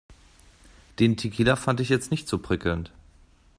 [0.97, 2.91] Den Tequila fand ich jetzt nicht so prickelnd.